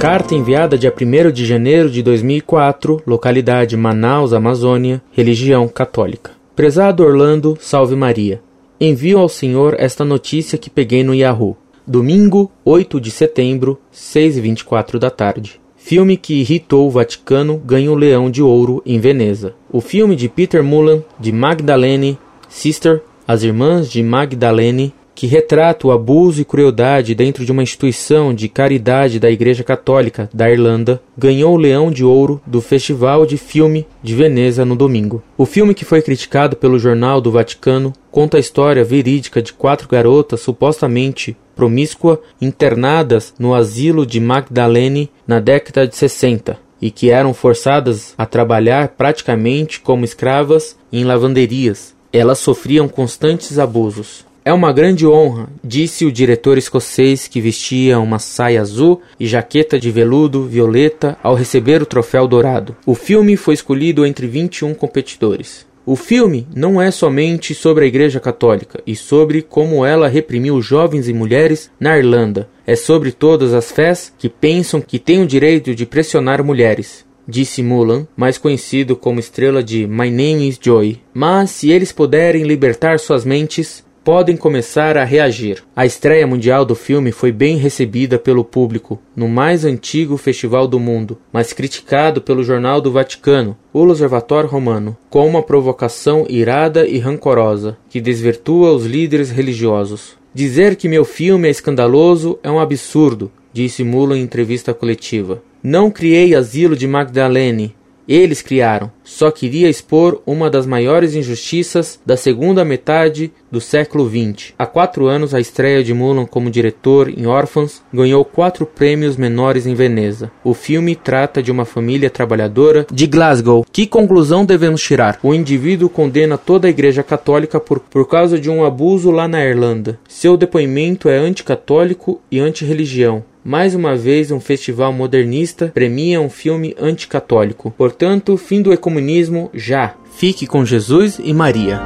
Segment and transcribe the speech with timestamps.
[0.00, 6.30] Carta enviada dia 1 de janeiro de 2004, localidade Manaus, Amazônia, religião católica.
[6.56, 8.40] Prezado Orlando, salve Maria.
[8.80, 11.54] Envio ao Senhor esta notícia que peguei no Yahoo.
[11.86, 15.60] Domingo, 8 de setembro, 6h24 da tarde.
[15.76, 19.54] Filme que irritou o Vaticano ganha o Leão de Ouro em Veneza.
[19.70, 25.92] O filme de Peter Mullan, de Magdalene Sister, As Irmãs de Magdalene, que retrata o
[25.92, 31.52] abuso e crueldade dentro de uma instituição de caridade da Igreja Católica da Irlanda, ganhou
[31.52, 35.22] o Leão de Ouro do Festival de Filme de Veneza no domingo.
[35.36, 39.86] O filme, que foi criticado pelo Jornal do Vaticano, conta a história verídica de quatro
[39.86, 47.34] garotas supostamente promíscua internadas no asilo de Magdalene na década de 60 e que eram
[47.34, 51.94] forçadas a trabalhar praticamente como escravas em lavanderias.
[52.10, 54.29] Elas sofriam constantes abusos.
[54.42, 59.78] É uma grande honra, disse o diretor escocês que vestia uma saia azul e jaqueta
[59.78, 62.74] de veludo violeta ao receber o troféu dourado.
[62.86, 65.66] O filme foi escolhido entre 21 competidores.
[65.84, 71.06] O filme não é somente sobre a Igreja Católica e sobre como ela reprimiu jovens
[71.08, 72.48] e mulheres na Irlanda.
[72.66, 77.62] É sobre todas as fés que pensam que têm o direito de pressionar mulheres disse
[77.62, 81.00] Mulan, mais conhecido como estrela de My Name is Joy.
[81.14, 85.62] Mas se eles puderem libertar suas mentes, podem começar a reagir.
[85.74, 90.80] A estreia mundial do filme foi bem recebida pelo público no mais antigo festival do
[90.80, 96.98] mundo, mas criticado pelo Jornal do Vaticano, o Observatório Romano, como uma provocação irada e
[96.98, 100.18] rancorosa que desvirtua os líderes religiosos.
[100.32, 105.42] Dizer que meu filme é escandaloso é um absurdo, disse Mula em entrevista coletiva.
[105.62, 107.74] Não criei asilo de Magdalene,
[108.10, 108.90] eles criaram.
[109.04, 114.52] Só queria expor uma das maiores injustiças da segunda metade do século XX.
[114.58, 119.66] Há quatro anos, a estreia de Mulan como diretor em Orphans ganhou quatro prêmios menores
[119.66, 120.30] em Veneza.
[120.42, 123.64] O filme trata de uma família trabalhadora de Glasgow.
[123.70, 125.18] Que conclusão devemos tirar?
[125.22, 129.44] O indivíduo condena toda a Igreja Católica por, por causa de um abuso lá na
[129.44, 129.98] Irlanda.
[130.08, 133.24] Seu depoimento é anticatólico e antirreligião.
[133.42, 137.70] Mais uma vez, um festival modernista premia um filme anticatólico.
[137.70, 139.94] Portanto, fim do ecumenismo já.
[140.14, 141.80] Fique com Jesus e Maria.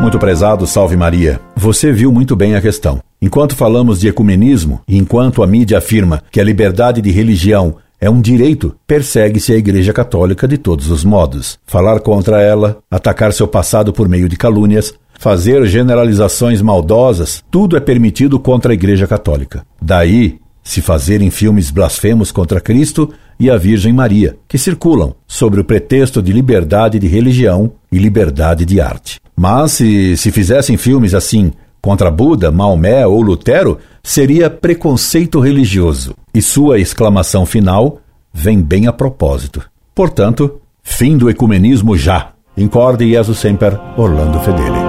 [0.00, 1.40] Muito prezado, salve Maria.
[1.56, 3.00] Você viu muito bem a questão.
[3.20, 8.08] Enquanto falamos de ecumenismo e enquanto a mídia afirma que a liberdade de religião é
[8.08, 11.58] um direito, persegue-se a Igreja Católica de todos os modos.
[11.66, 17.80] Falar contra ela, atacar seu passado por meio de calúnias, fazer generalizações maldosas, tudo é
[17.80, 19.66] permitido contra a Igreja Católica.
[19.82, 25.64] Daí se fazerem filmes blasfemos contra Cristo e a Virgem Maria, que circulam sob o
[25.64, 29.20] pretexto de liberdade de religião e liberdade de arte.
[29.36, 36.14] Mas se se fizessem filmes assim contra Buda, Maomé ou Lutero, seria preconceito religioso.
[36.34, 37.98] E sua exclamação final
[38.32, 39.62] vem bem a propósito.
[39.94, 42.32] Portanto, fim do ecumenismo já.
[42.56, 44.87] Incorde Jesus Semper, Orlando Fedeli.